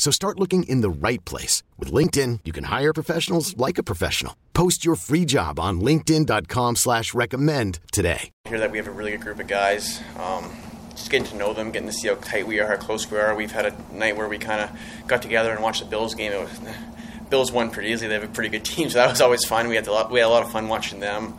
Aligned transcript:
So 0.00 0.10
start 0.10 0.40
looking 0.40 0.62
in 0.62 0.80
the 0.80 0.88
right 0.88 1.22
place. 1.26 1.62
With 1.76 1.92
LinkedIn, 1.92 2.40
you 2.46 2.52
can 2.52 2.64
hire 2.64 2.94
professionals 2.94 3.54
like 3.58 3.76
a 3.76 3.82
professional. 3.82 4.34
Post 4.54 4.82
your 4.82 4.94
free 4.94 5.26
job 5.26 5.60
on 5.60 5.82
linkedin.com 5.82 6.76
slash 6.76 7.12
recommend 7.12 7.80
today. 7.92 8.30
I 8.46 8.48
hear 8.48 8.60
that 8.60 8.70
we 8.70 8.78
have 8.78 8.86
a 8.86 8.92
really 8.92 9.10
good 9.10 9.20
group 9.20 9.40
of 9.40 9.46
guys. 9.46 10.00
Um, 10.18 10.56
just 10.92 11.10
getting 11.10 11.28
to 11.28 11.36
know 11.36 11.52
them, 11.52 11.70
getting 11.70 11.86
to 11.86 11.92
see 11.92 12.08
how 12.08 12.14
tight 12.14 12.46
we 12.46 12.60
are, 12.60 12.66
how 12.66 12.76
close 12.76 13.10
we 13.10 13.18
are. 13.18 13.34
We've 13.34 13.52
had 13.52 13.66
a 13.66 13.76
night 13.92 14.16
where 14.16 14.26
we 14.26 14.38
kind 14.38 14.62
of 14.62 15.06
got 15.06 15.20
together 15.20 15.50
and 15.50 15.62
watched 15.62 15.82
the 15.82 15.90
Bills 15.90 16.14
game. 16.14 16.32
It 16.32 16.40
was, 16.40 16.60
Bills 17.28 17.52
won 17.52 17.70
pretty 17.70 17.90
easily. 17.90 18.08
They 18.08 18.14
have 18.14 18.24
a 18.24 18.28
pretty 18.28 18.48
good 18.48 18.64
team, 18.64 18.88
so 18.88 18.96
that 19.00 19.10
was 19.10 19.20
always 19.20 19.44
fun. 19.44 19.68
We 19.68 19.74
had, 19.74 19.86
lot, 19.86 20.10
we 20.10 20.20
had 20.20 20.28
a 20.28 20.30
lot 20.30 20.42
of 20.42 20.50
fun 20.50 20.68
watching 20.68 21.00
them 21.00 21.36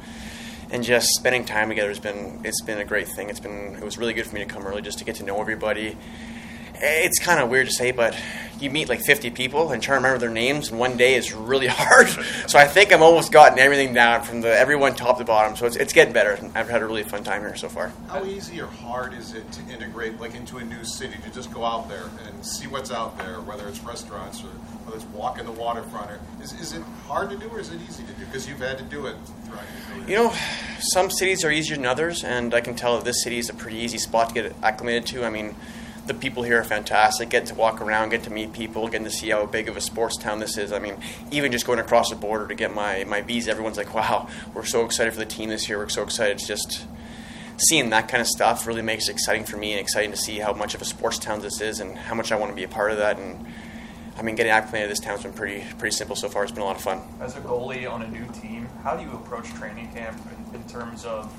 and 0.70 0.84
just 0.84 1.08
spending 1.16 1.46
time 1.46 1.70
together 1.70 1.90
has 1.90 2.00
been 2.00 2.42
it's 2.44 2.62
been 2.62 2.78
a 2.78 2.86
great 2.86 3.08
thing. 3.08 3.32
It's 3.32 3.40
been 3.40 3.74
it 3.74 3.84
was 3.84 3.98
really 3.98 4.14
good 4.14 4.28
for 4.28 4.36
me 4.36 4.42
to 4.42 4.46
come 4.46 4.68
early 4.68 4.84
just 4.84 5.00
to 5.00 5.04
get 5.04 5.16
to 5.16 5.24
know 5.24 5.42
everybody. 5.42 5.98
It's 6.84 7.20
kind 7.20 7.40
of 7.40 7.50
weird 7.50 7.68
to 7.68 7.74
say, 7.74 7.92
but 7.92 8.16
you 8.62 8.70
meet 8.70 8.90
like 8.90 9.02
50 9.02 9.32
people 9.32 9.72
and 9.72 9.82
try 9.82 9.96
to 9.96 9.98
remember 9.98 10.20
their 10.20 10.30
names 10.30 10.72
in 10.72 10.78
one 10.78 10.98
day 10.98 11.16
is 11.16 11.34
really 11.34 11.68
hard. 11.70 12.08
so 12.48 12.60
I 12.60 12.68
think 12.68 12.92
I've 12.92 13.02
almost 13.02 13.32
gotten 13.32 13.60
everything 13.60 13.94
down 13.94 14.22
from 14.22 14.42
the 14.42 14.56
everyone 14.56 14.96
top 14.96 15.18
to 15.18 15.24
bottom. 15.24 15.56
So 15.56 15.66
it's, 15.66 15.76
it's 15.76 15.94
getting 15.94 16.14
better. 16.14 16.40
I've 16.56 16.70
had 16.70 16.82
a 16.82 16.86
really 16.86 17.04
fun 17.04 17.24
time 17.24 17.42
here 17.42 17.56
so 17.56 17.70
far. 17.70 17.92
How 18.08 18.24
easy 18.24 18.62
or 18.62 18.68
hard 18.68 19.14
is 19.14 19.34
it 19.34 19.52
to 19.54 19.62
integrate 19.74 20.20
like 20.20 20.36
into 20.36 20.58
a 20.58 20.64
new 20.64 20.84
city 20.84 21.18
to 21.24 21.30
just 21.32 21.52
go 21.52 21.66
out 21.66 21.90
there 21.90 22.10
and 22.26 22.46
see 22.46 22.68
what's 22.68 22.92
out 22.92 23.18
there, 23.18 23.42
whether 23.42 23.68
it's 23.68 23.80
restaurants 23.82 24.44
or 24.44 24.48
whether 24.86 24.98
it's 24.98 25.06
walking 25.08 25.46
the 25.46 25.52
waterfront? 25.52 26.12
Or 26.12 26.20
is, 26.42 26.54
is 26.54 26.74
it 26.74 26.84
hard 27.08 27.30
to 27.32 27.38
do 27.38 27.48
or 27.50 27.60
is 27.60 27.72
it 27.72 27.80
easy 27.88 28.04
to 28.04 28.14
do? 28.14 28.26
Because 28.26 28.48
you've 28.48 28.60
had 28.60 28.78
to 28.78 28.84
do 28.84 29.08
it 29.08 29.16
throughout 29.46 29.64
your 29.76 30.04
career. 30.04 30.10
You 30.10 30.16
know, 30.16 30.36
some 30.80 31.10
cities 31.10 31.44
are 31.44 31.52
easier 31.52 31.76
than 31.78 31.86
others, 31.86 32.24
and 32.24 32.54
I 32.54 32.62
can 32.62 32.76
tell 32.76 32.96
that 32.96 33.06
this 33.06 33.24
city 33.24 33.38
is 33.38 33.50
a 33.50 33.54
pretty 33.54 33.78
easy 33.78 33.98
spot 33.98 34.30
to 34.30 34.34
get 34.34 34.56
acclimated 34.64 35.06
to. 35.08 35.24
I 35.26 35.30
mean, 35.30 35.56
the 36.08 36.14
people 36.14 36.44
here 36.44 36.60
are 36.60 36.64
fantastic. 36.64 37.30
Get 37.30 37.46
to 37.48 37.56
walk 37.56 37.82
around, 37.82 38.10
get 38.10 38.24
to 38.24 38.30
meet 38.30 38.54
people, 38.54 38.88
getting 38.88 39.06
to 39.06 39.12
see 39.12 39.30
how 39.30 39.46
big 39.46 39.70
of 39.70 39.78
a 39.78 39.82
sports 39.82 40.18
town 40.18 40.40
this 40.40 40.58
is. 40.58 40.72
I 40.72 40.80
mean, 40.80 40.96
even 41.32 41.52
just 41.52 41.66
going 41.66 41.80
across 41.80 42.10
the 42.10 42.16
border 42.16 42.48
to 42.48 42.56
get 42.56 42.74
my, 42.74 43.04
my 43.06 43.22
visa, 43.22 43.52
everyone's 43.52 43.78
like, 43.78 43.94
wow, 43.94 44.28
we're 44.54 44.66
so 44.66 44.84
excited 44.86 45.14
for 45.14 45.20
the 45.20 45.26
team 45.26 45.50
this 45.50 45.70
year. 45.70 45.78
We're 45.78 45.90
so 45.90 46.04
excited. 46.04 46.38
It's 46.38 46.48
just 46.48 46.86
seeing 47.58 47.92
that 47.92 48.08
kind 48.08 48.22
of 48.22 48.28
stuff 48.28 48.66
really 48.66 48.82
makes 48.82 49.08
it 49.08 49.12
exciting 49.12 49.44
for 49.44 49.58
me 49.58 49.72
and 49.72 49.80
exciting 49.80 50.12
to 50.12 50.18
see 50.18 50.40
how 50.40 50.54
much 50.54 50.74
of 50.74 50.82
a 50.82 50.86
sports 50.86 51.20
town 51.20 51.42
this 51.42 51.62
is 51.62 51.80
and 51.80 51.98
how 51.98 52.16
much 52.16 52.32
I 52.32 52.36
want 52.36 52.52
to 52.52 52.56
be 52.56 52.64
a 52.64 52.68
part 52.68 52.92
of 52.92 52.98
that. 52.98 53.20
And 53.20 53.46
I 54.18 54.24
mean, 54.24 54.36
getting 54.36 54.52
acclimated 54.52 54.88
to 54.88 54.90
this 54.90 55.00
town's 55.00 55.24
been 55.24 55.34
pretty 55.34 55.64
pretty 55.78 55.96
simple 55.96 56.16
so 56.16 56.28
far. 56.30 56.44
It's 56.44 56.52
been 56.52 56.64
a 56.64 56.66
lot 56.66 56.76
of 56.76 56.82
fun. 56.82 57.02
As 57.20 57.38
a 57.38 57.42
goalie 57.42 57.90
on 57.90 58.02
a 58.02 58.08
new 58.08 58.26
team, 58.34 58.68
how 58.84 58.96
do 58.96 59.04
you 59.04 59.12
approach 59.12 59.54
training 59.54 59.92
camp 59.94 60.20
in 60.54 60.64
terms 60.64 61.06
of 61.06 61.32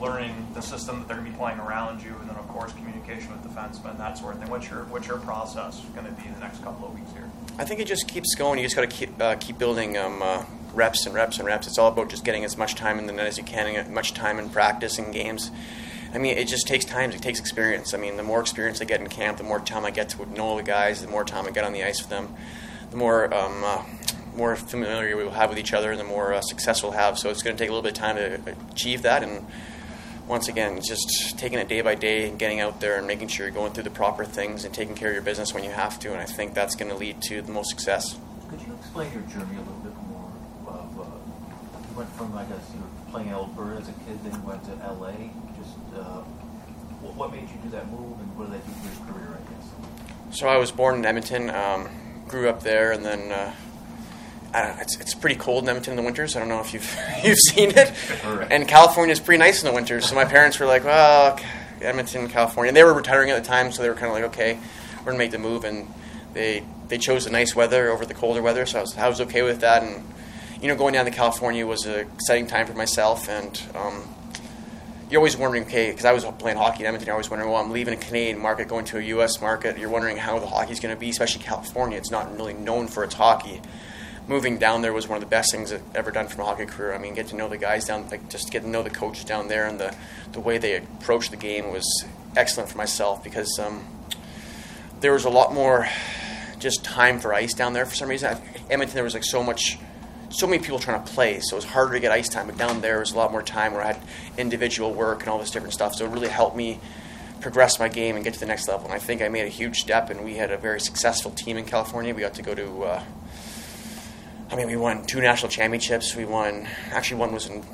learning 0.00 0.48
the 0.54 0.62
system 0.62 1.00
that 1.00 1.08
they're 1.08 1.16
going 1.16 1.26
to 1.26 1.32
be 1.32 1.38
playing 1.38 1.58
around 1.58 2.02
you, 2.02 2.14
and 2.20 2.28
then 2.28 2.36
of 2.36 2.48
course 2.48 2.72
communication 2.72 3.30
with 3.30 3.42
defensemen, 3.42 3.98
that 3.98 4.18
sort 4.18 4.34
of 4.34 4.40
thing? 4.40 4.50
What's 4.50 4.68
your 4.68 4.84
what's 4.84 5.06
your 5.06 5.18
process 5.18 5.80
going 5.94 6.06
to 6.06 6.12
be 6.12 6.26
in 6.26 6.34
the 6.34 6.40
next 6.40 6.62
couple 6.62 6.86
of 6.86 6.94
weeks 6.94 7.12
here? 7.12 7.30
I 7.58 7.64
think 7.64 7.80
it 7.80 7.86
just 7.86 8.08
keeps 8.08 8.34
going. 8.34 8.58
You 8.58 8.64
just 8.64 8.76
got 8.76 8.88
to 8.88 8.96
keep 8.96 9.20
uh, 9.20 9.36
keep 9.36 9.58
building 9.58 9.96
um, 9.96 10.22
uh, 10.22 10.44
reps 10.74 11.06
and 11.06 11.14
reps 11.14 11.38
and 11.38 11.46
reps. 11.46 11.66
It's 11.66 11.78
all 11.78 11.88
about 11.88 12.10
just 12.10 12.24
getting 12.24 12.44
as 12.44 12.56
much 12.56 12.74
time 12.74 12.98
in 12.98 13.06
the 13.06 13.12
net 13.12 13.26
as 13.26 13.38
you 13.38 13.44
can, 13.44 13.66
and 13.66 13.94
much 13.94 14.14
time 14.14 14.38
in 14.38 14.48
practice 14.48 14.98
and 14.98 15.12
games. 15.12 15.50
I 16.12 16.18
mean, 16.18 16.38
it 16.38 16.48
just 16.48 16.66
takes 16.66 16.84
time. 16.84 17.10
It 17.10 17.20
takes 17.20 17.38
experience. 17.38 17.92
I 17.92 17.98
mean, 17.98 18.16
the 18.16 18.22
more 18.22 18.40
experience 18.40 18.80
I 18.80 18.84
get 18.84 19.00
in 19.00 19.08
camp, 19.08 19.38
the 19.38 19.44
more 19.44 19.60
time 19.60 19.84
I 19.84 19.90
get 19.90 20.08
to 20.10 20.26
know 20.32 20.56
the 20.56 20.62
guys, 20.62 21.02
the 21.02 21.08
more 21.08 21.24
time 21.24 21.46
I 21.46 21.50
get 21.50 21.64
on 21.64 21.72
the 21.72 21.84
ice 21.84 22.00
with 22.00 22.08
them, 22.08 22.34
the 22.90 22.96
more 22.96 23.32
um, 23.34 23.62
uh, 23.64 23.82
more 24.34 24.56
familiar 24.56 25.16
we 25.16 25.24
will 25.24 25.32
have 25.32 25.50
with 25.50 25.58
each 25.58 25.74
other, 25.74 25.90
and 25.90 26.00
the 26.00 26.04
more 26.04 26.32
uh, 26.32 26.40
success 26.40 26.82
we'll 26.82 26.92
have. 26.92 27.18
So 27.18 27.28
it's 27.28 27.42
going 27.42 27.56
to 27.56 27.62
take 27.62 27.68
a 27.68 27.72
little 27.72 27.82
bit 27.82 27.92
of 27.92 27.98
time 27.98 28.16
to 28.16 28.56
achieve 28.70 29.02
that. 29.02 29.22
And 29.22 29.46
once 30.28 30.48
again, 30.48 30.80
just 30.82 31.38
taking 31.38 31.58
it 31.58 31.68
day 31.68 31.80
by 31.80 31.94
day 31.94 32.28
and 32.28 32.38
getting 32.38 32.60
out 32.60 32.80
there 32.80 32.98
and 32.98 33.06
making 33.06 33.28
sure 33.28 33.46
you're 33.46 33.54
going 33.54 33.72
through 33.72 33.82
the 33.82 33.90
proper 33.90 34.24
things 34.24 34.64
and 34.64 34.74
taking 34.74 34.94
care 34.94 35.08
of 35.08 35.14
your 35.14 35.22
business 35.22 35.54
when 35.54 35.64
you 35.64 35.70
have 35.70 35.98
to. 35.98 36.12
And 36.12 36.20
I 36.20 36.26
think 36.26 36.54
that's 36.54 36.76
going 36.76 36.90
to 36.90 36.96
lead 36.96 37.22
to 37.22 37.40
the 37.40 37.50
most 37.50 37.70
success. 37.70 38.18
Could 38.50 38.60
you 38.60 38.74
explain 38.74 39.10
your 39.12 39.22
journey 39.22 39.56
a 39.56 39.60
little 39.60 39.80
bit 39.82 39.96
more? 40.06 40.30
Of, 40.66 41.00
uh, 41.00 41.04
you 41.90 41.96
went 41.96 42.10
from, 42.10 42.36
I 42.36 42.44
guess, 42.44 42.60
you 42.74 42.80
were 42.80 43.10
playing 43.10 43.30
Alberta 43.30 43.80
as 43.80 43.88
a 43.88 43.92
kid, 43.92 44.22
then 44.22 44.34
you 44.34 44.46
went 44.46 44.62
to 44.64 44.72
LA. 44.92 45.12
Just 45.56 45.76
uh, 45.96 46.20
what, 47.00 47.14
what 47.14 47.32
made 47.32 47.48
you 47.48 47.58
do 47.62 47.70
that 47.70 47.88
move, 47.90 48.20
and 48.20 48.36
what 48.36 48.50
did 48.50 48.60
that 48.60 48.66
do 48.66 48.72
for 48.72 49.04
your 49.04 49.14
career? 49.14 49.38
I 49.38 49.52
guess. 49.52 50.38
So 50.38 50.48
I 50.48 50.58
was 50.58 50.70
born 50.70 50.98
in 50.98 51.06
Edmonton, 51.06 51.48
um, 51.50 51.88
grew 52.28 52.50
up 52.50 52.62
there, 52.62 52.92
and 52.92 53.04
then 53.04 53.32
uh, 53.32 53.52
know, 54.52 54.76
it's 54.80 54.98
it's 55.00 55.14
pretty 55.14 55.36
cold 55.36 55.64
in 55.64 55.68
Edmonton 55.68 55.92
in 55.92 55.96
the 55.96 56.02
winters. 56.02 56.36
I 56.36 56.40
don't 56.40 56.48
know 56.48 56.60
if 56.60 56.72
you've 56.72 56.98
you've 57.24 57.38
seen 57.38 57.70
it, 57.70 57.92
and 58.50 58.66
California 58.66 59.12
is 59.12 59.20
pretty 59.20 59.38
nice 59.38 59.62
in 59.62 59.68
the 59.68 59.74
winters. 59.74 60.08
So 60.08 60.14
my 60.14 60.24
parents 60.24 60.58
were 60.58 60.66
like, 60.66 60.84
well, 60.84 61.38
Edmonton, 61.80 62.28
California, 62.28 62.68
and 62.68 62.76
they 62.76 62.84
were 62.84 62.94
retiring 62.94 63.30
at 63.30 63.42
the 63.42 63.48
time, 63.48 63.72
so 63.72 63.82
they 63.82 63.88
were 63.88 63.94
kind 63.94 64.06
of 64.06 64.12
like, 64.12 64.24
okay, 64.24 64.58
we're 65.00 65.12
gonna 65.12 65.18
make 65.18 65.30
the 65.30 65.38
move, 65.38 65.64
and 65.64 65.92
they 66.34 66.64
they 66.88 66.98
chose 66.98 67.24
the 67.24 67.30
nice 67.30 67.54
weather 67.54 67.90
over 67.90 68.04
the 68.06 68.14
colder 68.14 68.42
weather, 68.42 68.66
so 68.66 68.78
I 68.78 68.82
was 68.82 68.96
I 68.96 69.08
was 69.08 69.20
okay 69.22 69.42
with 69.42 69.60
that, 69.60 69.82
and 69.82 70.04
you 70.60 70.68
know, 70.68 70.76
going 70.76 70.94
down 70.94 71.04
to 71.04 71.10
California 71.10 71.66
was 71.66 71.86
an 71.86 72.06
exciting 72.14 72.46
time 72.46 72.66
for 72.66 72.74
myself, 72.74 73.28
and 73.28 73.62
um, 73.74 74.02
you're 75.10 75.20
always 75.20 75.36
wondering, 75.36 75.64
okay, 75.64 75.90
because 75.90 76.04
I 76.04 76.12
was 76.12 76.24
playing 76.38 76.58
hockey 76.58 76.80
in 76.80 76.86
Edmonton, 76.86 77.06
you're 77.06 77.14
always 77.14 77.30
wondering, 77.30 77.50
well, 77.50 77.62
I'm 77.62 77.70
leaving 77.70 77.94
a 77.94 77.96
Canadian 77.96 78.38
market, 78.38 78.68
going 78.68 78.84
to 78.86 78.98
a 78.98 79.02
U.S. 79.02 79.40
market. 79.40 79.78
You're 79.78 79.88
wondering 79.88 80.16
how 80.16 80.38
the 80.38 80.46
hockey's 80.46 80.80
going 80.80 80.94
to 80.94 80.98
be, 80.98 81.08
especially 81.10 81.42
California. 81.42 81.96
It's 81.96 82.10
not 82.10 82.34
really 82.36 82.52
known 82.52 82.88
for 82.88 83.04
its 83.04 83.14
hockey. 83.14 83.62
Moving 84.28 84.58
down 84.58 84.82
there 84.82 84.92
was 84.92 85.08
one 85.08 85.16
of 85.16 85.22
the 85.22 85.30
best 85.30 85.50
things 85.50 85.72
I've 85.72 85.82
ever 85.94 86.10
done 86.10 86.28
for 86.28 86.38
my 86.38 86.44
hockey 86.44 86.66
career. 86.66 86.94
I 86.94 86.98
mean, 86.98 87.14
get 87.14 87.28
to 87.28 87.36
know 87.36 87.48
the 87.48 87.56
guys 87.56 87.86
down, 87.86 88.06
like 88.10 88.28
just 88.28 88.52
get 88.52 88.60
to 88.62 88.68
know 88.68 88.82
the 88.82 88.90
coaches 88.90 89.24
down 89.24 89.48
there, 89.48 89.66
and 89.66 89.80
the 89.80 89.96
the 90.32 90.40
way 90.40 90.58
they 90.58 90.76
approach 90.76 91.30
the 91.30 91.36
game 91.36 91.72
was 91.72 92.04
excellent 92.36 92.68
for 92.68 92.76
myself 92.76 93.24
because 93.24 93.58
um, 93.58 93.86
there 95.00 95.12
was 95.12 95.24
a 95.24 95.30
lot 95.30 95.54
more 95.54 95.88
just 96.58 96.84
time 96.84 97.18
for 97.20 97.32
ice 97.32 97.54
down 97.54 97.72
there 97.72 97.86
for 97.86 97.94
some 97.94 98.08
reason. 98.08 98.36
Edmonton, 98.68 98.94
there 98.94 99.04
was 99.04 99.14
like 99.14 99.24
so 99.24 99.42
much 99.42 99.78
so 100.30 100.46
many 100.46 100.62
people 100.62 100.78
trying 100.78 101.02
to 101.02 101.10
play, 101.12 101.40
so 101.40 101.56
it 101.56 101.58
was 101.58 101.64
harder 101.64 101.94
to 101.94 102.00
get 102.00 102.12
ice 102.12 102.28
time. 102.28 102.48
But 102.48 102.58
down 102.58 102.80
there 102.82 102.98
was 103.00 103.12
a 103.12 103.16
lot 103.16 103.32
more 103.32 103.42
time 103.42 103.72
where 103.72 103.82
I 103.82 103.92
had 103.94 104.02
individual 104.36 104.92
work 104.92 105.20
and 105.20 105.28
all 105.30 105.38
this 105.38 105.50
different 105.50 105.72
stuff. 105.72 105.94
So 105.94 106.04
it 106.04 106.10
really 106.10 106.28
helped 106.28 106.56
me 106.56 106.80
progress 107.40 107.78
my 107.78 107.88
game 107.88 108.16
and 108.16 108.24
get 108.24 108.34
to 108.34 108.40
the 108.40 108.46
next 108.46 108.68
level. 108.68 108.86
And 108.86 108.94
I 108.94 108.98
think 108.98 109.22
I 109.22 109.28
made 109.28 109.46
a 109.46 109.48
huge 109.48 109.78
step. 109.78 110.10
And 110.10 110.24
we 110.24 110.34
had 110.34 110.50
a 110.50 110.58
very 110.58 110.80
successful 110.80 111.30
team 111.30 111.56
in 111.56 111.64
California. 111.64 112.14
We 112.14 112.20
got 112.20 112.34
to 112.34 112.42
go 112.42 112.54
to. 112.54 112.82
Uh, 112.84 113.02
I 114.50 114.56
mean, 114.56 114.66
we 114.66 114.76
won 114.76 115.04
two 115.04 115.20
national 115.20 115.50
championships. 115.50 116.14
We 116.16 116.24
won. 116.24 116.66
Actually, 116.90 117.18
one 117.20 117.32
was 117.32 117.46
in 117.46 117.64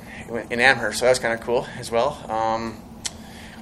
in 0.49 0.59
Amherst, 0.59 0.99
so 0.99 1.05
that 1.05 1.11
was 1.11 1.19
kind 1.19 1.33
of 1.33 1.39
cool 1.41 1.67
as 1.77 1.89
well. 1.91 2.19
Um, 2.29 2.81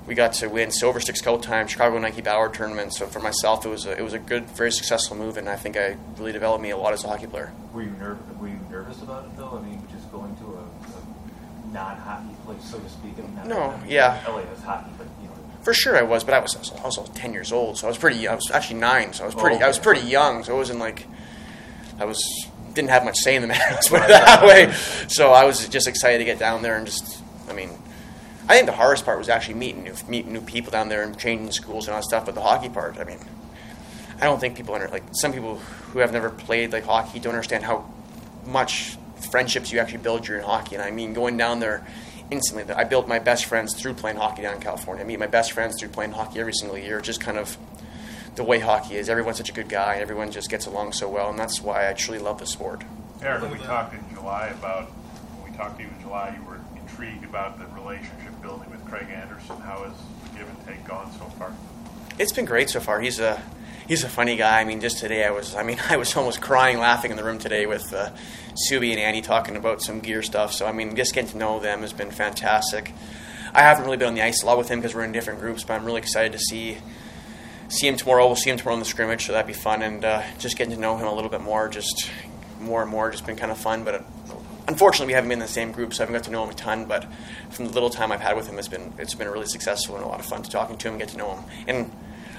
we 0.07 0.15
got 0.15 0.33
to 0.33 0.47
win 0.47 0.71
Silver 0.71 0.99
Sticks 0.99 1.21
a 1.21 1.23
couple 1.23 1.39
times, 1.39 1.71
Chicago 1.71 1.97
Nike 1.99 2.21
Bauer 2.21 2.49
tournament. 2.49 2.93
So 2.93 3.05
for 3.05 3.19
myself, 3.19 3.65
it 3.65 3.69
was 3.69 3.85
a, 3.85 3.97
it 3.97 4.01
was 4.01 4.13
a 4.13 4.19
good, 4.19 4.49
very 4.49 4.71
successful 4.71 5.15
move, 5.15 5.37
and 5.37 5.47
I 5.47 5.55
think 5.55 5.77
I 5.77 5.95
really 6.17 6.31
developed 6.31 6.61
me 6.61 6.71
a 6.71 6.77
lot 6.77 6.93
as 6.93 7.03
a 7.03 7.07
hockey 7.07 7.27
player. 7.27 7.53
Were 7.73 7.83
you 7.83 7.91
nervous? 7.91 8.37
Were 8.37 8.47
you 8.47 8.59
nervous 8.71 9.01
about 9.01 9.25
it 9.25 9.37
though? 9.37 9.57
I 9.57 9.61
mean, 9.67 9.81
just 9.91 10.11
going 10.11 10.35
to 10.37 10.43
a, 10.45 11.69
a 11.69 11.73
non-hockey 11.73 12.35
place, 12.45 12.63
so 12.65 12.79
to 12.79 12.89
speak. 12.89 13.13
I 13.17 13.21
mean, 13.21 13.35
not- 13.35 13.47
No, 13.47 13.61
I 13.71 13.77
mean, 13.81 13.91
yeah. 13.91 14.23
LA 14.27 14.41
hockey, 14.65 14.91
but 14.97 15.07
you 15.21 15.27
know. 15.27 15.33
For 15.61 15.73
sure, 15.73 15.95
I 15.97 16.01
was, 16.01 16.23
but 16.23 16.33
I 16.33 16.39
was 16.39 16.55
I 16.55 16.83
was, 16.85 16.97
I 16.97 17.03
ten 17.13 17.31
years 17.33 17.51
old, 17.51 17.77
so 17.77 17.87
I 17.87 17.89
was 17.89 17.97
pretty. 17.97 18.27
I 18.27 18.35
was 18.35 18.49
actually 18.51 18.79
nine, 18.79 19.13
so 19.13 19.23
I 19.23 19.27
was 19.27 19.35
pretty. 19.35 19.57
Oh, 19.61 19.65
I 19.65 19.67
was 19.67 19.79
pretty 19.79 20.01
young, 20.07 20.43
so 20.43 20.53
it 20.53 20.57
wasn't 20.57 20.79
like 20.79 21.05
I 21.99 22.05
was 22.05 22.21
didn't 22.73 22.89
have 22.89 23.05
much 23.05 23.17
say 23.17 23.35
in 23.35 23.41
the 23.41 23.47
matter. 23.53 23.71
Let's 23.71 23.89
put 23.89 24.01
it 24.01 24.07
that 24.09 24.43
way. 24.43 24.73
So 25.07 25.31
I 25.31 25.45
was 25.45 25.67
just 25.67 25.87
excited 25.87 26.19
to 26.19 26.25
get 26.25 26.39
down 26.39 26.61
there 26.61 26.77
and 26.77 26.85
just. 26.85 27.21
I 27.49 27.53
mean, 27.53 27.69
I 28.47 28.55
think 28.55 28.65
the 28.65 28.73
hardest 28.73 29.05
part 29.05 29.17
was 29.17 29.29
actually 29.29 29.55
meeting 29.55 29.83
new 29.83 29.93
meeting 30.07 30.33
new 30.33 30.41
people 30.41 30.71
down 30.71 30.89
there 30.89 31.03
and 31.03 31.17
changing 31.17 31.51
schools 31.51 31.87
and 31.87 31.93
all 31.93 32.01
that 32.01 32.05
stuff. 32.05 32.25
But 32.25 32.35
the 32.35 32.41
hockey 32.41 32.69
part, 32.69 32.99
I 32.99 33.03
mean, 33.03 33.19
I 34.19 34.25
don't 34.25 34.39
think 34.39 34.55
people 34.55 34.75
under 34.75 34.87
like 34.87 35.03
some 35.13 35.33
people 35.33 35.57
who 35.57 35.99
have 35.99 36.11
never 36.11 36.29
played 36.29 36.71
like 36.73 36.85
hockey 36.85 37.19
don't 37.19 37.33
understand 37.33 37.63
how 37.63 37.89
much 38.45 38.97
friendships 39.31 39.71
you 39.71 39.79
actually 39.79 39.99
build 39.99 40.23
during 40.23 40.43
hockey. 40.43 40.75
And 40.75 40.83
I 40.83 40.91
mean, 40.91 41.13
going 41.13 41.37
down 41.37 41.59
there 41.59 41.85
instantly, 42.29 42.73
I 42.73 42.83
built 42.83 43.07
my 43.07 43.19
best 43.19 43.45
friends 43.45 43.73
through 43.79 43.93
playing 43.93 44.17
hockey 44.17 44.41
down 44.41 44.55
in 44.55 44.61
California. 44.61 45.03
I 45.03 45.07
meet 45.07 45.19
my 45.19 45.27
best 45.27 45.51
friends 45.53 45.75
through 45.79 45.89
playing 45.89 46.11
hockey 46.11 46.39
every 46.39 46.53
single 46.53 46.77
year. 46.77 46.99
Just 47.01 47.21
kind 47.21 47.37
of 47.37 47.57
the 48.35 48.43
way 48.43 48.59
hockey 48.59 48.95
is. 48.95 49.09
Everyone's 49.09 49.37
such 49.37 49.49
a 49.49 49.53
good 49.53 49.69
guy, 49.69 49.93
and 49.93 50.01
everyone 50.01 50.31
just 50.31 50.49
gets 50.49 50.65
along 50.65 50.93
so 50.93 51.09
well, 51.09 51.29
and 51.29 51.37
that's 51.37 51.61
why 51.61 51.89
I 51.89 51.93
truly 51.93 52.19
love 52.19 52.39
the 52.39 52.45
sport. 52.45 52.83
Eric, 53.21 53.51
we 53.51 53.57
talked 53.59 53.93
in 53.93 54.03
July 54.13 54.47
about, 54.47 54.87
when 54.87 55.51
we 55.51 55.57
talked 55.57 55.77
to 55.77 55.83
you 55.83 55.89
in 55.89 56.01
July, 56.01 56.37
you 56.37 56.45
were 56.45 56.59
intrigued 56.75 57.23
about 57.23 57.57
the 57.59 57.65
relationship 57.79 58.41
building 58.41 58.69
with 58.69 58.83
Craig 58.85 59.07
Anderson. 59.09 59.57
How 59.61 59.83
has 59.83 59.93
the 60.23 60.37
give 60.37 60.47
and 60.47 60.67
take 60.67 60.85
gone 60.85 61.11
so 61.13 61.25
far? 61.37 61.53
It's 62.19 62.31
been 62.31 62.45
great 62.45 62.69
so 62.69 62.79
far. 62.79 63.01
He's 63.01 63.19
a 63.19 63.41
he's 63.87 64.03
a 64.03 64.09
funny 64.09 64.35
guy. 64.35 64.59
I 64.59 64.63
mean, 64.65 64.81
just 64.81 64.99
today 64.99 65.25
I 65.25 65.31
was 65.31 65.55
I 65.55 65.63
mean 65.63 65.79
I 65.89 65.97
was 65.97 66.15
almost 66.15 66.41
crying 66.41 66.79
laughing 66.79 67.11
in 67.11 67.17
the 67.17 67.23
room 67.23 67.39
today 67.39 67.65
with 67.65 67.93
uh, 67.93 68.11
Subi 68.69 68.91
and 68.91 68.99
Andy 68.99 69.21
talking 69.21 69.55
about 69.55 69.81
some 69.81 70.01
gear 70.01 70.21
stuff. 70.21 70.53
So 70.53 70.65
I 70.65 70.71
mean, 70.71 70.95
just 70.95 71.13
getting 71.13 71.31
to 71.31 71.37
know 71.37 71.59
them 71.59 71.81
has 71.81 71.93
been 71.93 72.11
fantastic. 72.11 72.91
I 73.53 73.61
haven't 73.61 73.85
really 73.85 73.97
been 73.97 74.09
on 74.09 74.15
the 74.15 74.21
ice 74.21 74.43
a 74.43 74.45
lot 74.45 74.57
with 74.57 74.69
him 74.69 74.79
because 74.79 74.95
we're 74.95 75.03
in 75.03 75.11
different 75.11 75.39
groups, 75.39 75.63
but 75.63 75.73
I'm 75.73 75.85
really 75.85 75.99
excited 75.99 76.31
to 76.33 76.39
see 76.39 76.77
see 77.73 77.87
him 77.87 77.97
tomorrow. 77.97 78.27
We'll 78.27 78.35
see 78.35 78.49
him 78.49 78.57
tomorrow 78.57 78.75
in 78.75 78.79
the 78.79 78.85
scrimmage, 78.85 79.25
so 79.25 79.33
that'd 79.33 79.47
be 79.47 79.53
fun, 79.53 79.81
and 79.81 80.05
uh, 80.05 80.23
just 80.37 80.57
getting 80.57 80.73
to 80.73 80.79
know 80.79 80.97
him 80.97 81.07
a 81.07 81.13
little 81.13 81.29
bit 81.29 81.41
more, 81.41 81.67
just 81.67 82.09
more 82.61 82.81
and 82.81 82.89
more, 82.89 83.11
just 83.11 83.25
been 83.25 83.35
kind 83.35 83.51
of 83.51 83.57
fun. 83.57 83.83
But 83.83 84.05
unfortunately, 84.67 85.07
we 85.07 85.13
haven't 85.13 85.29
been 85.29 85.39
in 85.39 85.45
the 85.45 85.51
same 85.51 85.71
group, 85.71 85.93
so 85.93 86.03
I 86.03 86.05
haven't 86.05 86.19
got 86.21 86.25
to 86.25 86.31
know 86.31 86.43
him 86.43 86.49
a 86.49 86.53
ton. 86.53 86.85
But 86.85 87.07
from 87.49 87.65
the 87.65 87.73
little 87.73 87.89
time 87.89 88.11
I've 88.11 88.21
had 88.21 88.35
with 88.35 88.47
him, 88.47 88.59
it's 88.59 88.67
been 88.67 88.93
it's 88.97 89.15
been 89.15 89.27
really 89.27 89.47
successful 89.47 89.95
and 89.95 90.05
a 90.05 90.07
lot 90.07 90.19
of 90.19 90.25
fun 90.25 90.43
to 90.43 90.49
talking 90.49 90.77
to 90.77 90.87
him, 90.87 90.93
and 90.93 91.01
get 91.01 91.09
to 91.09 91.17
know 91.17 91.35
him. 91.35 91.43
And 91.67 91.91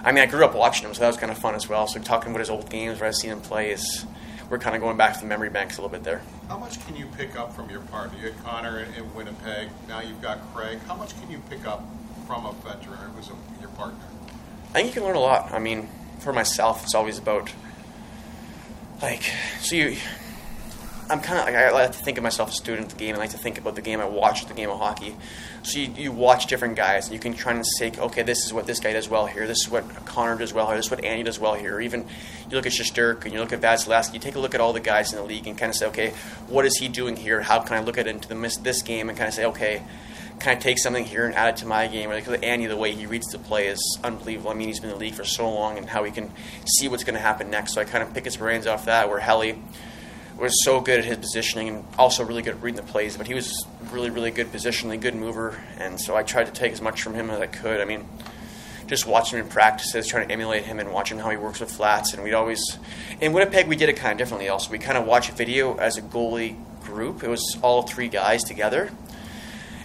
I 0.05 0.13
mean, 0.13 0.23
I 0.23 0.27
grew 0.27 0.45
up 0.45 0.55
watching 0.55 0.87
him, 0.87 0.95
so 0.95 1.01
that 1.01 1.09
was 1.09 1.17
kind 1.17 1.33
of 1.33 1.39
fun 1.39 1.55
as 1.55 1.69
well. 1.69 1.87
So 1.87 2.01
talking 2.01 2.31
about 2.31 2.41
his 2.41 2.51
old 2.51 2.71
games 2.71 3.01
where 3.01 3.09
I've 3.09 3.15
seen 3.17 3.31
him 3.31 3.41
play 3.41 3.71
is 3.71 4.07
we're 4.51 4.59
kind 4.59 4.77
of 4.77 4.83
going 4.83 4.97
back 4.97 5.15
to 5.15 5.21
the 5.21 5.27
memory 5.27 5.51
banks 5.51 5.79
a 5.79 5.83
little 5.83 5.91
bit 5.91 6.05
there. 6.05 6.23
How 6.49 6.59
much 6.59 6.85
can 6.87 6.95
you 6.95 7.07
pick 7.17 7.37
up 7.37 7.55
from 7.55 7.71
your 7.71 7.81
partner? 7.81 8.19
You 8.19 8.27
had 8.27 8.45
Connor 8.45 8.81
in, 8.81 8.95
in 8.95 9.15
Winnipeg. 9.15 9.69
Now 9.89 10.01
you've 10.01 10.21
got 10.21 10.41
Craig. 10.55 10.79
How 10.87 10.95
much 10.95 11.19
can 11.21 11.31
you 11.31 11.43
pick 11.49 11.67
up 11.67 11.83
from 12.27 12.47
a 12.47 12.53
veteran 12.53 13.11
who's 13.17 13.29
a, 13.29 13.61
your 13.61 13.71
partner? 13.71 14.05
I 14.75 14.79
think 14.79 14.89
you 14.89 15.01
can 15.01 15.05
learn 15.05 15.17
a 15.17 15.21
lot. 15.21 15.53
I 15.53 15.61
mean, 15.61 15.89
for 16.19 16.33
myself, 16.33 16.83
it's 16.83 16.97
always 16.97 17.17
about 17.17 17.53
like 19.01 19.23
so 19.61 19.77
you. 19.77 19.97
I'm 21.09 21.21
kind 21.21 21.39
of 21.39 21.45
like 21.45 21.55
I 21.55 21.71
like 21.71 21.93
to 21.93 21.99
think 21.99 22.17
of 22.17 22.25
myself 22.25 22.49
as 22.49 22.55
a 22.55 22.59
student 22.59 22.87
of 22.87 22.99
the 22.99 22.99
game. 22.99 23.15
I 23.15 23.19
like 23.19 23.31
to 23.31 23.39
think 23.39 23.59
about 23.59 23.75
the 23.75 23.83
game 23.83 24.01
I 24.01 24.07
watch, 24.07 24.47
the 24.47 24.55
game 24.55 24.71
of 24.71 24.79
hockey. 24.79 25.15
So 25.63 25.79
you, 25.79 25.93
you 25.97 26.13
watch 26.13 26.47
different 26.47 26.77
guys, 26.77 27.05
and 27.05 27.15
you 27.15 27.21
can 27.21 27.35
try 27.35 27.53
and 27.53 27.65
say, 27.65 27.93
okay, 27.97 28.23
this 28.23 28.47
is 28.47 28.55
what 28.55 28.67
this 28.67 28.81
guy 28.81 28.95
does 28.95 29.09
well 29.09 29.27
here. 29.27 29.47
This 29.47 29.59
is 29.59 29.71
what 29.71 29.85
Connor 30.07 30.37
does 30.37 30.55
well 30.55 30.67
here. 30.67 30.77
This 30.77 30.87
is 30.87 30.91
what 30.91 31.05
Andy 31.05 31.23
does 31.23 31.39
well 31.39 31.55
here. 31.55 31.77
Or 31.77 31.81
even 31.83 32.07
you 32.49 32.57
look 32.57 32.67
at 32.67 32.73
Shesterk 32.73 33.25
and 33.25 33.35
you 33.35 33.39
look 33.39 33.53
at 33.53 33.61
Vasilevskiy. 33.61 34.15
You 34.15 34.19
take 34.19 34.35
a 34.35 34.41
look 34.41 34.55
at 34.55 34.63
all 34.63 34.73
the 34.73 34.81
guys 34.81 35.13
in 35.13 35.19
the 35.19 35.25
league 35.25 35.47
and 35.47 35.59
kind 35.59 35.71
of 35.71 35.77
say, 35.77 35.87
okay, 35.87 36.15
what 36.49 36.65
is 36.65 36.79
he 36.79 36.89
doing 36.89 37.17
here? 37.17 37.43
How 37.43 37.61
can 37.61 37.77
I 37.77 37.81
look 37.81 37.99
at 37.99 38.07
into 38.07 38.27
the, 38.27 38.59
this 38.63 38.83
game 38.83 39.11
and 39.11 39.17
kind 39.17 39.29
of 39.29 39.35
say, 39.35 39.45
okay, 39.45 39.83
kind 40.41 40.57
of 40.57 40.63
take 40.63 40.79
something 40.79 41.05
here 41.05 41.27
and 41.27 41.35
add 41.35 41.55
it 41.55 41.57
to 41.59 41.67
my 41.67 41.87
game. 41.87 42.11
Because 42.11 42.41
Andy, 42.43 42.67
the 42.67 42.77
way 42.77 42.93
he 42.93 43.07
reads 43.07 43.27
the 43.29 43.39
play 43.39 43.69
is 43.69 43.99
unbelievable. 44.03 44.51
I 44.51 44.55
mean, 44.55 44.69
he's 44.69 44.81
been 44.81 44.91
in 44.91 44.97
the 44.97 45.01
league 45.01 45.15
for 45.15 45.25
so 45.25 45.51
long, 45.51 45.79
and 45.79 45.89
how 45.89 46.05
he 46.05 46.11
can 46.11 46.31
see 46.67 46.89
what's 46.89 47.05
going 47.05 47.15
to 47.15 47.21
happen 47.21 47.51
next. 47.51 47.75
So 47.75 47.81
I 47.81 47.85
kind 47.85 48.03
of 48.03 48.13
pick 48.15 48.25
his 48.25 48.37
brains 48.37 48.67
off 48.67 48.85
that. 48.87 49.09
Where 49.09 49.21
Helly 49.21 49.59
was 50.39 50.65
so 50.65 50.81
good 50.81 50.99
at 50.99 51.05
his 51.05 51.17
positioning 51.17 51.69
and 51.69 51.85
also 51.99 52.25
really 52.25 52.43
good 52.43 52.55
at 52.55 52.63
reading 52.63 52.85
the 52.85 52.91
plays, 52.91 53.17
but 53.17 53.27
he 53.27 53.35
was 53.35 53.67
really, 53.93 54.11
really 54.11 54.31
good 54.31 54.49
positionally, 54.49 55.01
good 55.01 55.15
mover, 55.15 55.63
and 55.79 56.01
so 56.01 56.17
I 56.17 56.23
tried 56.23 56.47
to 56.47 56.53
take 56.53 56.73
as 56.73 56.81
much 56.81 57.03
from 57.03 57.15
him 57.15 57.31
as 57.31 57.41
I 57.41 57.47
could. 57.47 57.81
I 57.81 57.85
mean, 57.85 58.09
just 58.87 59.07
watching 59.07 59.39
him 59.39 59.47
in 59.47 59.51
practices, 59.51 60.07
trying 60.07 60.27
to 60.27 60.33
emulate 60.33 60.65
him 60.65 60.81
and 60.81 60.93
watching 60.93 61.19
how 61.19 61.31
he 61.31 61.37
works 61.37 61.61
with 61.61 61.71
flats, 61.71 62.15
and 62.15 62.23
we'd 62.23 62.35
always 62.35 62.79
in 63.21 63.33
Winnipeg 63.33 63.69
we 63.69 63.77
did 63.77 63.89
it 63.89 63.97
kind 63.97 64.13
of 64.13 64.19
differently. 64.19 64.49
Also, 64.49 64.71
we 64.71 64.79
kind 64.79 64.99
of 64.99 65.07
watch 65.07 65.29
a 65.29 65.33
video 65.33 65.77
as 65.77 65.97
a 65.97 66.03
goalie 66.03 66.57
group. 66.83 67.23
It 67.23 67.29
was 67.29 67.57
all 67.63 67.83
three 67.83 68.09
guys 68.09 68.43
together, 68.43 68.91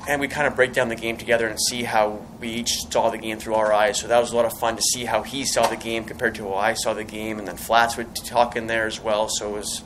and 0.07 0.21
we 0.21 0.27
kind 0.27 0.47
of 0.47 0.55
break 0.55 0.73
down 0.73 0.89
the 0.89 0.95
game 0.95 1.17
together 1.17 1.47
and 1.47 1.59
see 1.59 1.83
how 1.83 2.21
we 2.39 2.49
each 2.49 2.89
saw 2.89 3.09
the 3.09 3.17
game 3.17 3.37
through 3.37 3.55
our 3.55 3.73
eyes. 3.73 3.99
So 3.99 4.07
that 4.07 4.19
was 4.19 4.31
a 4.31 4.35
lot 4.35 4.45
of 4.45 4.57
fun 4.57 4.75
to 4.75 4.81
see 4.81 5.05
how 5.05 5.23
he 5.23 5.45
saw 5.45 5.67
the 5.67 5.75
game 5.75 6.05
compared 6.05 6.35
to 6.35 6.49
how 6.49 6.55
I 6.55 6.73
saw 6.73 6.93
the 6.93 7.03
game, 7.03 7.39
and 7.39 7.47
then 7.47 7.57
Flats 7.57 7.97
would 7.97 8.15
talk 8.15 8.55
in 8.55 8.67
there 8.67 8.87
as 8.87 8.99
well. 8.99 9.29
So 9.29 9.49
it 9.49 9.59
was 9.59 9.83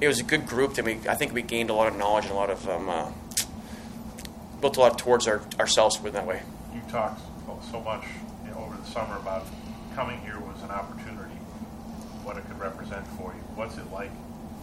it 0.00 0.08
was 0.08 0.20
a 0.20 0.24
good 0.24 0.46
group 0.46 0.74
that 0.74 0.84
we 0.84 0.98
I 1.08 1.14
think 1.14 1.32
we 1.32 1.42
gained 1.42 1.70
a 1.70 1.74
lot 1.74 1.88
of 1.88 1.96
knowledge 1.96 2.24
and 2.24 2.32
a 2.32 2.36
lot 2.36 2.50
of 2.50 2.68
um, 2.68 2.88
uh, 2.88 3.10
built 4.60 4.76
a 4.76 4.80
lot 4.80 4.98
towards 4.98 5.26
our, 5.26 5.42
ourselves 5.58 6.00
with 6.00 6.12
that 6.14 6.26
way. 6.26 6.42
You 6.74 6.80
talked 6.88 7.20
so 7.70 7.80
much 7.80 8.04
you 8.44 8.50
know, 8.50 8.58
over 8.58 8.76
the 8.76 8.86
summer 8.86 9.16
about 9.16 9.46
coming 9.94 10.20
here 10.20 10.38
was 10.38 10.62
an 10.62 10.70
opportunity, 10.70 11.34
what 12.22 12.36
it 12.36 12.46
could 12.46 12.58
represent 12.58 13.06
for 13.18 13.32
you. 13.32 13.40
What's 13.54 13.76
it 13.78 13.90
like 13.90 14.10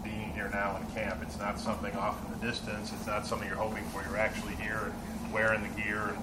being 0.03 0.31
here 0.33 0.49
now 0.51 0.77
in 0.77 0.85
camp? 0.95 1.21
It's 1.21 1.39
not 1.39 1.59
something 1.59 1.93
off 1.95 2.23
in 2.25 2.39
the 2.39 2.45
distance. 2.45 2.91
It's 2.93 3.07
not 3.07 3.25
something 3.25 3.47
you're 3.47 3.57
hoping 3.57 3.83
for. 3.85 4.03
You're 4.07 4.19
actually 4.19 4.55
here 4.55 4.91
and 5.23 5.33
wearing 5.33 5.63
the 5.63 5.81
gear. 5.81 6.09
And 6.09 6.17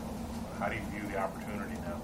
how 0.59 0.69
do 0.69 0.77
you 0.77 0.83
view 0.93 1.09
the 1.11 1.19
opportunity 1.19 1.75
now? 1.87 2.01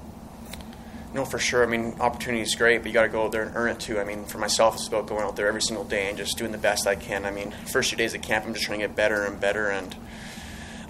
No, 1.15 1.25
for 1.25 1.39
sure. 1.39 1.63
I 1.63 1.67
mean, 1.67 1.95
opportunity 2.01 2.43
is 2.43 2.55
great, 2.55 2.79
but 2.79 2.89
you 2.89 2.93
got 2.93 3.03
to 3.03 3.09
go 3.09 3.25
out 3.25 3.33
there 3.33 3.43
and 3.43 3.57
earn 3.57 3.71
it 3.71 3.81
too. 3.81 3.99
I 3.99 4.05
mean, 4.05 4.25
for 4.25 4.39
myself, 4.39 4.75
it's 4.75 4.89
about 4.89 5.07
going 5.07 5.23
out 5.23 5.37
there 5.37 5.49
every 5.49 5.63
single 5.63 5.85
day 5.85 6.09
and 6.09 6.19
just 6.19 6.37
doing 6.37 6.53
the 6.53 6.59
best 6.59 6.87
I 6.87 6.95
can. 6.95 7.25
I 7.25 7.31
mean, 7.31 7.53
first 7.67 7.89
few 7.89 7.97
days 7.97 8.15
at 8.15 8.23
camp, 8.23 8.45
I'm 8.45 8.53
just 8.53 8.67
trying 8.67 8.81
to 8.81 8.87
get 8.87 8.97
better 8.97 9.25
and 9.25 9.41
better. 9.41 9.71
And 9.71 9.97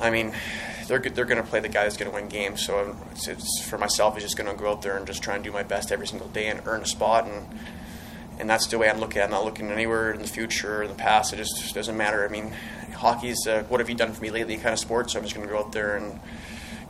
I 0.00 0.10
mean, 0.10 0.32
they're 0.88 0.98
they're 0.98 1.24
going 1.24 1.42
to 1.42 1.48
play 1.48 1.60
the 1.60 1.68
guy 1.68 1.84
that's 1.84 1.96
going 1.96 2.10
to 2.10 2.14
win 2.14 2.28
games. 2.28 2.64
So 2.64 2.90
um, 2.90 2.96
it's, 3.12 3.28
it's 3.28 3.62
for 3.64 3.78
myself, 3.78 4.16
it's 4.16 4.24
just 4.24 4.36
going 4.36 4.50
to 4.50 4.60
go 4.60 4.70
out 4.70 4.82
there 4.82 4.96
and 4.96 5.06
just 5.06 5.22
try 5.22 5.34
and 5.34 5.44
do 5.44 5.52
my 5.52 5.62
best 5.62 5.92
every 5.92 6.06
single 6.06 6.28
day 6.28 6.48
and 6.48 6.60
earn 6.66 6.82
a 6.82 6.86
spot. 6.86 7.26
And 7.26 7.46
and 8.38 8.48
that's 8.48 8.66
the 8.66 8.78
way 8.78 8.88
I'm 8.88 8.98
looking 8.98 9.18
at. 9.18 9.22
it. 9.22 9.26
I'm 9.26 9.30
not 9.32 9.44
looking 9.44 9.70
anywhere 9.70 10.12
in 10.12 10.20
the 10.20 10.28
future 10.28 10.78
or 10.78 10.82
in 10.82 10.88
the 10.88 10.94
past. 10.94 11.32
It 11.32 11.36
just 11.36 11.74
doesn't 11.74 11.96
matter. 11.96 12.24
I 12.24 12.28
mean, 12.28 12.52
hockey's 12.94 13.46
uh, 13.46 13.64
what 13.68 13.80
have 13.80 13.88
you 13.88 13.94
done 13.94 14.12
for 14.12 14.22
me 14.22 14.30
lately 14.30 14.56
kind 14.56 14.72
of 14.72 14.78
sport. 14.78 15.10
So 15.10 15.18
I'm 15.18 15.24
just 15.24 15.34
going 15.34 15.46
to 15.46 15.52
go 15.52 15.58
out 15.58 15.72
there 15.72 15.96
and 15.96 16.20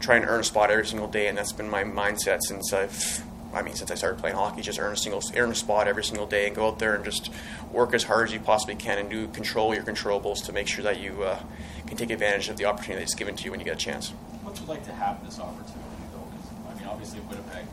try 0.00 0.16
and 0.16 0.24
earn 0.26 0.40
a 0.40 0.44
spot 0.44 0.70
every 0.70 0.86
single 0.86 1.08
day. 1.08 1.28
And 1.28 1.38
that's 1.38 1.52
been 1.52 1.68
my 1.68 1.84
mindset 1.84 2.42
since 2.42 2.72
I've 2.72 3.22
I 3.56 3.62
mean, 3.62 3.74
since 3.74 3.90
I 3.90 3.94
started 3.94 4.20
playing 4.20 4.36
hockey, 4.36 4.60
just 4.60 4.78
earn 4.78 4.92
a 4.92 4.96
single, 4.96 5.22
earn 5.34 5.50
a 5.50 5.54
spot 5.54 5.88
every 5.88 6.04
single 6.04 6.26
day, 6.26 6.46
and 6.46 6.54
go 6.54 6.68
out 6.68 6.78
there 6.78 6.94
and 6.94 7.02
just 7.04 7.30
work 7.72 7.94
as 7.94 8.04
hard 8.04 8.28
as 8.28 8.34
you 8.34 8.40
possibly 8.40 8.74
can, 8.74 8.98
and 8.98 9.08
do 9.08 9.28
control 9.28 9.74
your 9.74 9.82
controllables 9.82 10.44
to 10.44 10.52
make 10.52 10.68
sure 10.68 10.84
that 10.84 11.00
you 11.00 11.22
uh, 11.22 11.40
can 11.86 11.96
take 11.96 12.10
advantage 12.10 12.50
of 12.50 12.58
the 12.58 12.66
opportunity 12.66 13.00
that's 13.00 13.14
given 13.14 13.34
to 13.34 13.44
you 13.44 13.50
when 13.50 13.58
you 13.58 13.64
get 13.64 13.74
a 13.74 13.78
chance. 13.78 14.10
What's 14.42 14.60
it 14.60 14.68
like 14.68 14.84
to 14.84 14.92
have 14.92 15.24
this 15.24 15.40
opportunity, 15.40 15.80
though? 16.12 16.28
Because 16.30 16.52
I 16.68 16.78
mean, 16.78 16.88
obviously 16.88 17.20
Winnipeg 17.20 17.64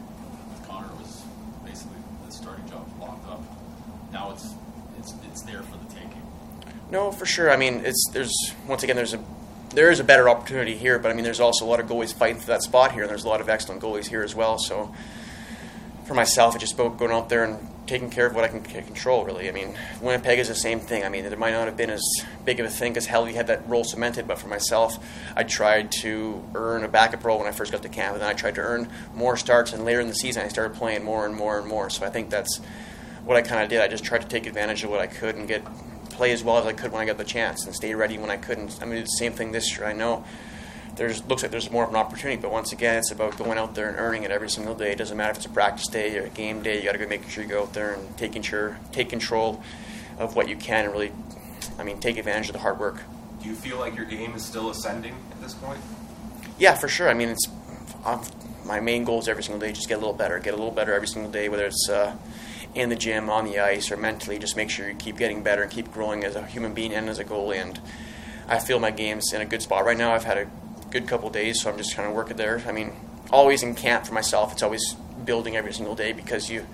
with 0.52 0.68
Connor 0.70 0.94
was 0.96 1.24
basically 1.66 1.98
the 2.26 2.32
starting 2.32 2.70
job. 2.70 2.88
Now 4.14 4.32
it's 4.32 4.54
it's 5.00 5.14
it's 5.30 5.42
there 5.42 5.64
for 5.64 5.78
the 5.78 5.86
taking. 5.94 6.22
No, 6.92 7.12
for 7.12 7.26
sure. 7.26 7.52
I 7.52 7.58
mean, 7.58 7.82
it's 7.84 8.10
there's 8.14 8.54
once 8.68 8.84
again 8.84 8.96
there's 8.96 9.14
a 9.14 9.24
there 9.74 9.90
is 9.90 10.00
a 10.00 10.04
better 10.04 10.30
opportunity 10.30 10.78
here, 10.78 11.00
but 11.00 11.12
I 11.12 11.16
mean, 11.16 11.24
there's 11.24 11.40
also 11.40 11.66
a 11.66 11.68
lot 11.68 11.80
of 11.80 11.88
goalies 11.88 12.14
fighting 12.14 12.40
for 12.40 12.48
that 12.48 12.62
spot 12.62 12.92
here, 12.92 13.02
and 13.02 13.10
there's 13.10 13.26
a 13.26 13.28
lot 13.28 13.42
of 13.42 13.50
excellent 13.50 13.82
goalies 13.82 14.06
here 14.06 14.22
as 14.22 14.36
well. 14.36 14.60
So 14.60 14.94
for 16.06 16.14
myself, 16.14 16.56
it's 16.56 16.62
just 16.62 16.76
about 16.76 16.98
going 16.98 17.12
out 17.12 17.30
there 17.30 17.44
and 17.44 17.68
taking 17.88 18.10
care 18.10 18.26
of 18.26 18.36
what 18.36 18.44
I 18.44 18.48
can 18.48 18.62
control, 18.62 19.26
really. 19.26 19.50
I 19.50 19.52
mean, 19.52 19.76
Winnipeg 20.02 20.40
is 20.40 20.48
the 20.48 20.56
same 20.56 20.80
thing. 20.80 21.04
I 21.04 21.10
mean, 21.10 21.26
it 21.26 21.38
might 21.38 21.52
not 21.52 21.66
have 21.66 21.76
been 21.76 21.90
as 21.90 22.04
big 22.46 22.60
of 22.60 22.66
a 22.66 22.70
thing 22.70 22.94
because 22.94 23.08
Helly 23.08 23.34
had 23.34 23.48
that 23.48 23.68
role 23.68 23.84
cemented, 23.84 24.28
but 24.28 24.38
for 24.38 24.48
myself, 24.48 25.04
I 25.36 25.44
tried 25.44 25.92
to 26.04 26.44
earn 26.56 26.84
a 26.84 26.88
backup 26.88 27.26
role 27.26 27.40
when 27.40 27.48
I 27.48 27.52
first 27.52 27.72
got 27.72 27.82
to 27.82 27.90
camp, 27.90 28.14
and 28.14 28.22
then 28.22 28.30
I 28.30 28.34
tried 28.34 28.56
to 28.56 28.62
earn 28.62 28.90
more 29.14 29.36
starts, 29.36 29.74
and 29.74 29.84
later 29.84 30.00
in 30.00 30.08
the 30.08 30.14
season, 30.14 30.44
I 30.46 30.48
started 30.48 30.78
playing 30.78 31.04
more 31.04 31.26
and 31.26 31.36
more 31.36 31.60
and 31.60 31.68
more. 31.68 31.90
So 31.90 32.06
I 32.06 32.10
think 32.10 32.30
that's 32.30 32.62
what 33.26 33.38
I 33.38 33.42
kind 33.42 33.64
of 33.64 33.70
did. 33.70 33.82
I 33.82 33.88
just 33.88 34.04
tried 34.04 34.22
to 34.22 34.28
take 34.28 34.46
advantage 34.46 34.84
of 34.84 34.90
what 34.90 35.00
I 35.00 35.08
could 35.08 35.36
and 35.36 35.48
get 35.48 35.64
play 36.10 36.32
as 36.32 36.44
well 36.44 36.58
as 36.58 36.66
I 36.66 36.74
could 36.74 36.92
when 36.92 37.02
I 37.02 37.06
got 37.06 37.18
the 37.18 37.24
chance 37.24 37.66
and 37.66 37.76
stay 37.76 37.96
ready 37.96 38.18
when 38.18 38.30
I 38.30 38.38
couldn't. 38.38 38.80
I 38.82 38.86
mean, 38.86 39.02
the 39.02 39.06
same 39.08 39.34
thing 39.34 39.52
this 39.52 39.76
year. 39.76 39.86
I 39.86 39.94
know 39.94 40.24
there's 40.96 41.26
looks 41.26 41.42
like 41.42 41.52
there's 41.52 41.72
more 41.72 41.84
of 41.84 41.90
an 41.90 41.96
opportunity. 41.96 42.40
But 42.42 42.52
once 42.52 42.72
again, 42.72 42.98
it's 42.98 43.12
about 43.12 43.38
going 43.38 43.58
out 43.58 43.76
there 43.76 43.90
and 43.90 43.98
earning 43.98 44.24
it 44.24 44.32
every 44.32 44.50
single 44.50 44.76
day. 44.76 44.92
It 44.92 44.98
doesn't 44.98 45.18
matter 45.18 45.32
if 45.32 45.38
it's 45.38 45.46
a 45.46 45.50
practice 45.50 45.88
day 45.88 46.18
or 46.18 46.26
a 46.26 46.30
game 46.30 46.62
day. 46.62 46.78
You 46.78 46.84
got 46.84 46.94
to 46.94 46.98
go 46.98 47.08
making 47.08 47.30
sure 47.30 47.44
you 47.44 47.50
go 47.50 47.64
out 47.64 47.74
there 47.74 47.94
and 47.94 48.18
taking 48.18 48.42
sure 48.42 48.78
take 48.92 49.10
control 49.10 49.64
of 50.20 50.36
what 50.36 50.48
you 50.48 50.56
can 50.56 50.86
and 50.86 50.94
really, 50.94 51.12
I 51.80 51.84
mean, 51.84 52.00
take 52.00 52.18
advantage 52.18 52.50
of 52.50 52.54
the 52.54 52.60
hard 52.60 52.80
work. 52.80 53.02
Do 53.42 53.50
you 53.50 53.56
feel 53.56 53.80
like 53.80 53.96
your 53.96 54.06
game 54.06 54.34
is 54.36 54.46
still 54.46 54.70
ascending 54.70 55.16
at 55.32 55.42
this 55.42 55.54
point? 55.56 55.80
Yeah, 56.60 56.76
for 56.76 56.88
sure. 56.88 57.10
I 57.10 57.14
mean, 57.14 57.30
it's 57.30 57.48
uh, 58.06 58.24
my 58.66 58.80
main 58.80 59.04
goal 59.04 59.20
is 59.20 59.28
every 59.28 59.44
single 59.44 59.60
day 59.60 59.74
just 59.74 59.90
get 59.90 59.96
a 59.96 60.00
little 60.00 60.14
better, 60.14 60.40
get 60.40 60.54
a 60.54 60.58
little 60.58 60.72
better 60.72 60.94
every 60.94 61.08
single 61.08 61.32
day, 61.32 61.50
whether 61.50 61.66
it's. 61.66 61.90
Uh, 61.90 62.16
in 62.76 62.90
the 62.90 62.96
gym, 62.96 63.30
on 63.30 63.46
the 63.46 63.60
ice, 63.60 63.92
or 63.92 63.98
mentally, 63.98 64.40
just 64.40 64.56
make 64.56 64.70
sure 64.70 64.88
you 64.90 64.96
keep 64.96 65.18
getting 65.18 65.44
better 65.44 65.62
and 65.62 65.72
keep 65.72 65.92
growing 65.92 66.24
as 66.24 66.36
a 66.36 66.46
human 66.46 66.74
being 66.74 66.94
and 66.94 67.10
as 67.10 67.20
a 67.20 67.26
goalie. 67.26 67.62
And 67.62 67.80
I 68.48 68.60
feel 68.60 68.80
my 68.80 68.92
game's 68.92 69.32
in 69.34 69.42
a 69.42 69.46
good 69.46 69.62
spot 69.62 69.86
right 69.86 69.98
now. 69.98 70.14
I've 70.14 70.24
had 70.24 70.38
a 70.38 70.50
good 70.90 71.08
couple 71.08 71.30
days, 71.30 71.62
so 71.62 71.70
I'm 71.70 71.78
just 71.78 71.96
kind 71.96 72.08
of 72.08 72.16
working 72.16 72.38
there. 72.38 72.62
I 72.68 72.72
mean, 72.72 72.94
always 73.32 73.64
in 73.64 73.76
camp 73.76 74.06
for 74.06 74.14
myself. 74.14 74.54
It's 74.54 74.64
always 74.64 74.96
building 75.26 75.56
every 75.56 75.74
single 75.74 75.96
day 75.96 76.14
because 76.14 76.50
you. 76.50 76.66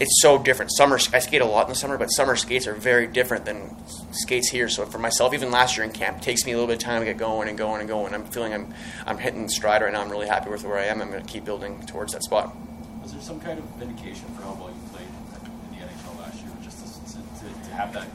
It's 0.00 0.20
so 0.20 0.42
different. 0.42 0.72
Summer, 0.72 0.96
I 1.12 1.20
skate 1.20 1.40
a 1.40 1.44
lot 1.44 1.66
in 1.66 1.68
the 1.68 1.76
summer, 1.76 1.96
but 1.96 2.08
summer 2.08 2.34
skates 2.34 2.66
are 2.66 2.74
very 2.74 3.06
different 3.06 3.44
than 3.44 3.76
skates 4.10 4.48
here. 4.48 4.68
So 4.68 4.86
for 4.86 4.98
myself, 4.98 5.32
even 5.32 5.52
last 5.52 5.76
year 5.76 5.86
in 5.86 5.92
camp, 5.92 6.16
it 6.16 6.22
takes 6.24 6.44
me 6.44 6.50
a 6.50 6.56
little 6.56 6.66
bit 6.66 6.78
of 6.78 6.82
time 6.82 7.00
to 7.00 7.06
get 7.06 7.16
going 7.16 7.48
and 7.48 7.56
going 7.56 7.78
and 7.78 7.88
going. 7.88 8.12
I'm 8.12 8.24
feeling 8.24 8.52
I'm 8.52 8.74
I'm 9.06 9.18
hitting 9.18 9.48
stride 9.48 9.82
right 9.82 9.92
now. 9.92 10.02
I'm 10.02 10.10
really 10.10 10.26
happy 10.26 10.50
with 10.50 10.64
where 10.64 10.78
I 10.78 10.86
am. 10.86 11.00
I'm 11.00 11.10
going 11.10 11.24
to 11.24 11.32
keep 11.32 11.44
building 11.44 11.86
towards 11.86 12.12
that 12.12 12.24
spot. 12.24 12.56
Was 13.04 13.12
there 13.12 13.20
some 13.20 13.38
kind 13.38 13.58
of 13.58 13.64
vindication 13.76 14.24
for 14.34 14.42
how 14.44 14.54
well 14.54 14.70
you 14.70 14.88
played 14.90 15.06
in 15.06 15.78
the 15.78 15.84
NHL 15.84 16.18
last 16.18 16.40
year, 16.40 16.50
just 16.62 16.78
to, 16.80 17.18
to, 17.20 17.68
to 17.68 17.74
have 17.74 17.92
that 17.92 18.08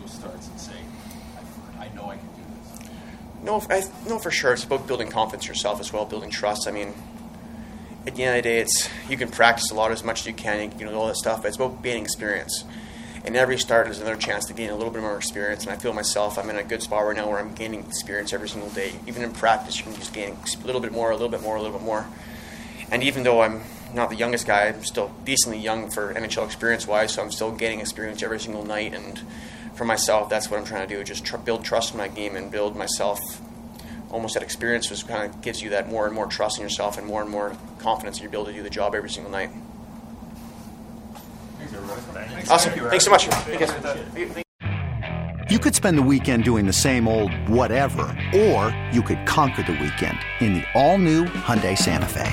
those 0.00 0.12
starts 0.12 0.48
and 0.48 0.58
say, 0.58 0.72
I, 1.78 1.84
I 1.84 1.94
know 1.94 2.10
I 2.10 2.16
can 2.16 2.26
do 2.26 2.40
no, 3.42 3.62
I 3.68 3.82
no 4.08 4.18
for 4.18 4.30
sure. 4.30 4.54
It's 4.54 4.64
about 4.64 4.86
building 4.86 5.08
confidence 5.08 5.46
yourself 5.46 5.78
as 5.78 5.92
well, 5.92 6.06
building 6.06 6.30
trust. 6.30 6.66
I 6.66 6.70
mean, 6.70 6.94
at 8.06 8.16
the 8.16 8.24
end 8.24 8.38
of 8.38 8.42
the 8.42 8.48
day, 8.48 8.60
it's 8.60 8.88
you 9.10 9.18
can 9.18 9.30
practice 9.30 9.70
a 9.70 9.74
lot 9.74 9.92
as 9.92 10.04
much 10.04 10.20
as 10.20 10.26
you 10.26 10.32
can, 10.32 10.78
you 10.78 10.86
know, 10.86 10.94
all 10.94 11.08
that 11.08 11.16
stuff. 11.16 11.42
But 11.42 11.48
it's 11.48 11.56
about 11.56 11.82
gaining 11.82 12.04
experience. 12.04 12.64
And 13.26 13.36
every 13.36 13.58
start 13.58 13.88
is 13.88 13.98
another 13.98 14.16
chance 14.16 14.46
to 14.46 14.54
gain 14.54 14.70
a 14.70 14.74
little 14.74 14.92
bit 14.92 15.02
more 15.02 15.16
experience. 15.16 15.64
And 15.64 15.72
I 15.72 15.76
feel 15.76 15.92
myself, 15.92 16.38
I'm 16.38 16.48
in 16.48 16.56
a 16.56 16.64
good 16.64 16.82
spot 16.82 17.04
right 17.04 17.16
now 17.16 17.28
where 17.28 17.38
I'm 17.38 17.52
gaining 17.54 17.80
experience 17.80 18.32
every 18.32 18.48
single 18.48 18.70
day. 18.70 18.94
Even 19.06 19.22
in 19.22 19.32
practice, 19.32 19.76
you 19.76 19.84
can 19.84 19.94
just 19.96 20.14
gain 20.14 20.34
a 20.62 20.66
little 20.66 20.80
bit 20.80 20.92
more, 20.92 21.10
a 21.10 21.14
little 21.14 21.28
bit 21.28 21.42
more, 21.42 21.56
a 21.56 21.62
little 21.62 21.78
bit 21.78 21.84
more. 21.84 22.06
And 22.90 23.02
even 23.02 23.22
though 23.22 23.42
I'm 23.42 23.60
not 23.94 24.10
the 24.10 24.16
youngest 24.16 24.46
guy, 24.46 24.68
I'm 24.68 24.84
still 24.84 25.10
decently 25.24 25.58
young 25.58 25.90
for 25.90 26.14
NHL 26.14 26.44
experience 26.46 26.86
wise, 26.86 27.12
so 27.12 27.22
I'm 27.22 27.30
still 27.30 27.52
gaining 27.52 27.80
experience 27.80 28.22
every 28.22 28.40
single 28.40 28.64
night. 28.64 28.94
And 28.94 29.20
for 29.74 29.84
myself, 29.84 30.28
that's 30.28 30.50
what 30.50 30.58
I'm 30.58 30.66
trying 30.66 30.88
to 30.88 30.94
do. 30.94 31.02
Just 31.04 31.24
tr- 31.24 31.36
build 31.36 31.64
trust 31.64 31.92
in 31.92 31.98
my 31.98 32.08
game 32.08 32.36
and 32.36 32.50
build 32.50 32.76
myself 32.76 33.20
almost 34.10 34.34
that 34.34 34.42
experience 34.42 34.88
just 34.88 35.06
kind 35.06 35.24
of 35.28 35.40
gives 35.40 35.62
you 35.62 35.70
that 35.70 35.88
more 35.88 36.06
and 36.06 36.14
more 36.14 36.26
trust 36.26 36.58
in 36.58 36.62
yourself 36.62 36.98
and 36.98 37.06
more 37.06 37.22
and 37.22 37.30
more 37.30 37.56
confidence 37.78 38.18
that 38.18 38.24
you'll 38.24 38.32
be 38.32 38.36
able 38.38 38.46
to 38.46 38.52
do 38.52 38.62
the 38.62 38.70
job 38.70 38.94
every 38.94 39.10
single 39.10 39.30
night. 39.30 39.50
Awesome. 42.48 42.72
Thanks 42.90 43.04
so 43.04 43.10
much. 43.10 43.26
Thank 43.26 44.16
you. 44.16 44.42
You 45.48 45.58
could 45.58 45.74
spend 45.74 45.98
the 45.98 46.02
weekend 46.02 46.44
doing 46.44 46.66
the 46.66 46.72
same 46.72 47.08
old 47.08 47.32
whatever, 47.48 48.02
or 48.34 48.74
you 48.92 49.02
could 49.02 49.26
conquer 49.26 49.62
the 49.62 49.72
weekend 49.72 50.18
in 50.40 50.54
the 50.54 50.64
all-new 50.74 51.24
Hyundai 51.24 51.76
Santa 51.76 52.06
Fe. 52.06 52.32